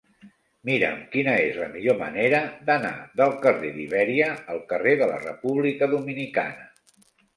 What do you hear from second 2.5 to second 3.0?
d'anar